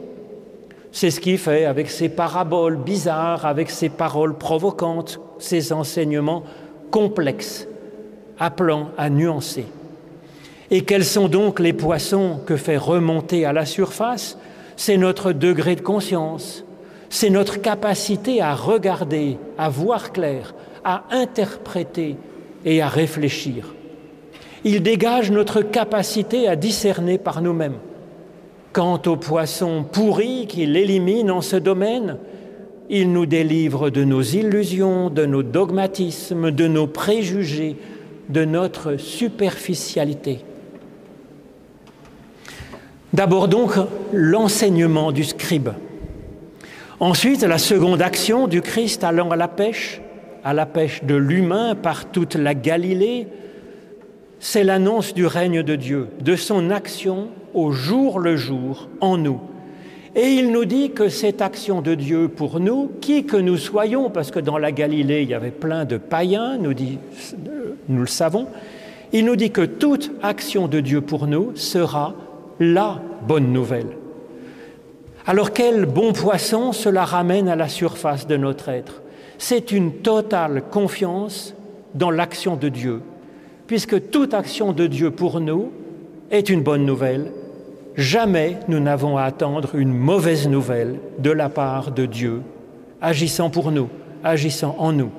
C'est 0.91 1.09
ce 1.09 1.19
qu'il 1.19 1.39
fait 1.39 1.65
avec 1.65 1.89
ses 1.89 2.09
paraboles 2.09 2.77
bizarres, 2.77 3.45
avec 3.45 3.71
ses 3.71 3.89
paroles 3.89 4.37
provocantes, 4.37 5.19
ses 5.39 5.73
enseignements 5.73 6.43
complexes, 6.91 7.67
appelant 8.39 8.91
à 8.97 9.09
nuancer. 9.09 9.65
Et 10.69 10.81
quels 10.81 11.05
sont 11.05 11.27
donc 11.27 11.59
les 11.59 11.73
poissons 11.73 12.39
que 12.45 12.55
fait 12.55 12.77
remonter 12.77 13.45
à 13.45 13.53
la 13.53 13.65
surface? 13.65 14.37
C'est 14.77 14.97
notre 14.97 15.31
degré 15.31 15.75
de 15.75 15.81
conscience, 15.81 16.63
c'est 17.09 17.29
notre 17.29 17.61
capacité 17.61 18.41
à 18.41 18.53
regarder, 18.53 19.37
à 19.57 19.69
voir 19.69 20.11
clair, 20.11 20.53
à 20.83 21.03
interpréter 21.11 22.15
et 22.63 22.81
à 22.81 22.87
réfléchir. 22.87 23.73
Il 24.67 24.81
dégage 24.81 25.29
notre 25.29 25.61
capacité 25.61 26.47
à 26.47 26.55
discerner 26.55 27.19
par 27.19 27.43
nous-mêmes. 27.43 27.77
Quant 28.73 28.99
aux 29.05 29.15
poissons 29.15 29.85
pourris 29.89 30.47
qu'il 30.47 30.75
élimine 30.75 31.29
en 31.29 31.41
ce 31.41 31.55
domaine, 31.55 32.17
il 32.89 33.11
nous 33.11 33.27
délivre 33.27 33.91
de 33.91 34.03
nos 34.03 34.23
illusions, 34.23 35.11
de 35.11 35.27
nos 35.27 35.43
dogmatismes, 35.43 36.49
de 36.49 36.67
nos 36.67 36.87
préjugés, 36.87 37.75
de 38.29 38.43
notre 38.43 38.97
superficialité. 38.97 40.39
D'abord 43.13 43.47
donc 43.47 43.73
l'enseignement 44.13 45.11
du 45.11 45.25
scribe. 45.25 45.69
Ensuite, 46.99 47.43
la 47.43 47.59
seconde 47.59 48.01
action 48.01 48.47
du 48.47 48.63
Christ 48.63 49.03
allant 49.03 49.29
à 49.29 49.35
la 49.35 49.47
pêche, 49.47 50.01
à 50.43 50.55
la 50.55 50.65
pêche 50.65 51.03
de 51.03 51.13
l'humain 51.13 51.75
par 51.75 52.05
toute 52.05 52.33
la 52.33 52.55
Galilée, 52.55 53.27
c'est 54.47 54.63
l'annonce 54.63 55.15
du 55.15 55.25
règne 55.25 55.63
de 55.63 55.75
Dieu, 55.75 56.07
de 56.21 56.35
son 56.35 56.69
action 56.69 57.29
au 57.55 57.71
jour 57.71 58.19
le 58.19 58.37
jour 58.37 58.89
en 59.01 59.17
nous. 59.17 59.39
Et 60.15 60.33
il 60.33 60.51
nous 60.51 60.65
dit 60.65 60.91
que 60.91 61.09
cette 61.09 61.41
action 61.41 61.81
de 61.81 61.95
Dieu 61.95 62.27
pour 62.27 62.59
nous, 62.59 62.91
qui 63.01 63.25
que 63.25 63.37
nous 63.37 63.57
soyons, 63.57 64.11
parce 64.11 64.29
que 64.29 64.37
dans 64.39 64.59
la 64.59 64.71
Galilée, 64.71 65.23
il 65.23 65.29
y 65.29 65.33
avait 65.33 65.49
plein 65.49 65.83
de 65.83 65.97
païens, 65.97 66.59
nous, 66.59 66.75
le 67.89 68.05
savons, 68.05 68.45
il 69.11 69.25
nous 69.25 69.35
dit 69.35 69.49
que 69.49 69.65
toute 69.65 70.11
action 70.21 70.67
de 70.67 70.79
Dieu 70.79 71.01
pour 71.01 71.25
nous 71.25 71.55
sera 71.55 72.13
la 72.59 73.01
bonne 73.27 73.51
nouvelle. 73.51 73.97
Alors 75.25 75.53
quel 75.53 75.87
bon 75.87 76.13
poisson 76.13 76.71
cela 76.71 77.03
ramène 77.03 77.49
à 77.49 77.55
la 77.55 77.67
surface 77.67 78.27
de 78.27 78.37
notre 78.37 78.69
être 78.69 79.01
C'est 79.39 79.71
une 79.71 79.91
totale 79.91 80.61
confiance 80.69 81.55
dans 81.95 82.11
l'action 82.11 82.55
de 82.55 82.69
Dieu, 82.69 83.01
puisque 83.67 84.09
toute 84.09 84.33
action 84.33 84.73
de 84.73 84.87
Dieu 84.87 85.11
pour 85.11 85.39
nous 85.39 85.71
est 86.31 86.49
une 86.49 86.61
bonne 86.61 86.85
nouvelle. 86.85 87.31
Jamais 87.95 88.57
nous 88.67 88.79
n'avons 88.79 89.17
à 89.17 89.23
attendre 89.23 89.75
une 89.75 89.93
mauvaise 89.93 90.47
nouvelle 90.47 90.99
de 91.19 91.31
la 91.31 91.49
part 91.49 91.91
de 91.91 92.05
Dieu, 92.05 92.41
agissant 93.01 93.49
pour 93.49 93.71
nous, 93.71 93.89
agissant 94.23 94.75
en 94.79 94.91
nous. 94.91 95.11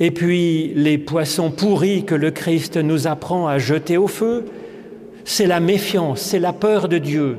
Et 0.00 0.10
puis 0.10 0.72
les 0.74 0.98
poissons 0.98 1.50
pourris 1.50 2.04
que 2.04 2.16
le 2.16 2.32
Christ 2.32 2.76
nous 2.76 3.06
apprend 3.06 3.46
à 3.46 3.58
jeter 3.58 3.96
au 3.96 4.08
feu, 4.08 4.46
c'est 5.24 5.46
la 5.46 5.60
méfiance, 5.60 6.20
c'est 6.20 6.40
la 6.40 6.52
peur 6.52 6.88
de 6.88 6.98
Dieu, 6.98 7.38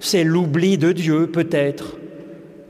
c'est 0.00 0.24
l'oubli 0.24 0.76
de 0.76 0.90
Dieu 0.90 1.28
peut-être, 1.28 1.96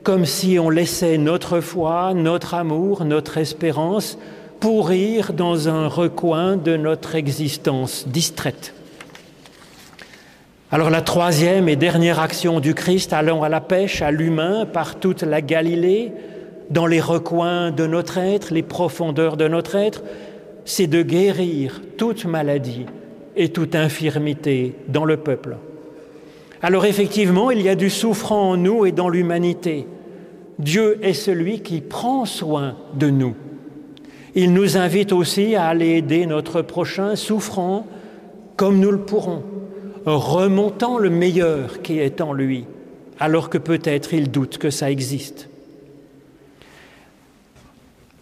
comme 0.03 0.27
si 0.27 0.59
on 0.59 0.68
laissait 0.68 1.16
notre 1.16 1.61
foi, 1.61 2.12
notre 2.14 2.55
amour, 2.55 3.05
notre 3.07 3.38
espérance 3.38 4.18
pourrir 4.60 5.32
dans 5.32 5.68
un 5.68 5.86
recoin 5.86 6.56
de 6.56 6.76
notre 6.76 7.14
existence 7.14 8.06
distraite. 8.08 8.74
Alors 10.70 10.90
la 10.90 11.00
troisième 11.00 11.68
et 11.68 11.76
dernière 11.76 12.20
action 12.20 12.60
du 12.60 12.74
Christ 12.74 13.12
allant 13.12 13.42
à 13.42 13.48
la 13.48 13.60
pêche, 13.60 14.02
à 14.02 14.10
l'humain, 14.10 14.66
par 14.66 14.96
toute 14.96 15.22
la 15.22 15.40
Galilée, 15.40 16.12
dans 16.70 16.86
les 16.86 17.00
recoins 17.00 17.70
de 17.70 17.86
notre 17.86 18.18
être, 18.18 18.52
les 18.52 18.62
profondeurs 18.62 19.38
de 19.38 19.48
notre 19.48 19.76
être, 19.76 20.02
c'est 20.66 20.86
de 20.86 21.02
guérir 21.02 21.80
toute 21.96 22.26
maladie 22.26 22.84
et 23.36 23.48
toute 23.48 23.74
infirmité 23.74 24.74
dans 24.88 25.06
le 25.06 25.16
peuple. 25.16 25.56
Alors 26.60 26.84
effectivement, 26.84 27.50
il 27.50 27.62
y 27.62 27.68
a 27.70 27.74
du 27.74 27.88
souffrant 27.88 28.50
en 28.50 28.56
nous 28.56 28.84
et 28.84 28.92
dans 28.92 29.08
l'humanité. 29.08 29.86
Dieu 30.58 30.98
est 31.02 31.14
celui 31.14 31.60
qui 31.60 31.80
prend 31.80 32.26
soin 32.26 32.76
de 32.94 33.08
nous. 33.08 33.34
Il 34.34 34.52
nous 34.52 34.76
invite 34.76 35.12
aussi 35.12 35.54
à 35.56 35.66
aller 35.66 35.96
aider 35.96 36.26
notre 36.26 36.62
prochain 36.62 37.16
souffrant 37.16 37.86
comme 38.56 38.80
nous 38.80 38.90
le 38.90 38.98
pourrons, 38.98 39.42
remontant 40.04 40.98
le 40.98 41.10
meilleur 41.10 41.80
qui 41.82 41.98
est 41.98 42.20
en 42.20 42.32
lui, 42.32 42.64
alors 43.20 43.50
que 43.50 43.58
peut-être 43.58 44.14
il 44.14 44.30
doute 44.30 44.58
que 44.58 44.70
ça 44.70 44.90
existe. 44.90 45.48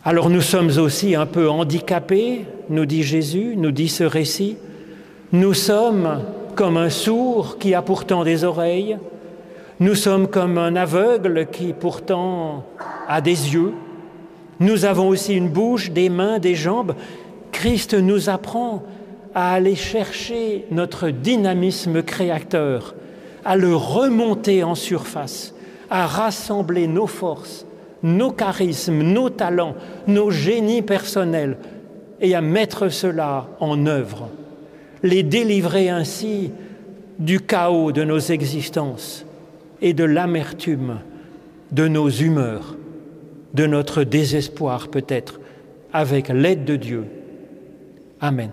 Alors 0.05 0.31
nous 0.31 0.41
sommes 0.41 0.71
aussi 0.79 1.17
un 1.17 1.27
peu 1.27 1.49
handicapés, 1.49 2.45
nous 2.69 2.87
dit 2.87 3.03
Jésus, 3.03 3.55
nous 3.57 3.73
dit 3.73 3.89
ce 3.89 4.05
récit. 4.05 4.57
Nous 5.33 5.55
sommes 5.55 6.23
comme 6.55 6.77
un 6.77 6.91
sourd 6.91 7.59
qui 7.59 7.75
a 7.75 7.83
pourtant 7.83 8.23
des 8.23 8.45
oreilles, 8.45 8.99
nous 9.81 9.95
sommes 9.95 10.29
comme 10.29 10.59
un 10.59 10.77
aveugle 10.77 11.47
qui 11.51 11.73
pourtant 11.73 12.65
a 13.09 13.21
des 13.21 13.53
yeux, 13.53 13.73
nous 14.61 14.85
avons 14.85 15.09
aussi 15.09 15.35
une 15.35 15.49
bouche, 15.49 15.91
des 15.91 16.09
mains, 16.09 16.39
des 16.39 16.55
jambes. 16.55 16.95
Christ 17.53 17.95
nous 17.95 18.29
apprend 18.29 18.83
à 19.35 19.53
aller 19.53 19.75
chercher 19.75 20.65
notre 20.71 21.11
dynamisme 21.11 22.03
créateur, 22.03 22.95
à 23.45 23.57
le 23.57 23.75
remonter 23.75 24.65
en 24.65 24.75
surface, 24.75 25.55
à 25.91 26.07
rassembler 26.07 26.87
nos 26.87 27.07
forces, 27.07 27.67
nos 28.03 28.31
charismes, 28.31 29.03
nos 29.03 29.31
talents, 29.31 29.75
nos 30.07 30.31
génies 30.31 30.83
personnels 30.83 31.59
et 32.21 32.35
à 32.35 32.41
mettre 32.41 32.89
cela 32.89 33.47
en 33.61 33.87
œuvre 33.87 34.29
les 35.03 35.23
délivrer 35.23 35.89
ainsi 35.89 36.51
du 37.19 37.41
chaos 37.41 37.93
de 37.93 38.05
nos 38.05 38.19
existences 38.19 39.25
et 39.81 39.95
de 39.95 40.05
l'amertume 40.05 40.99
de 41.73 41.89
nos 41.89 42.09
humeurs, 42.09 42.76
de 43.57 43.67
notre 43.67 44.05
désespoir 44.05 44.89
peut-être, 44.89 45.41
avec 45.93 46.29
l'aide 46.29 46.65
de 46.65 46.77
Dieu. 46.77 47.05
Amen. 48.21 48.51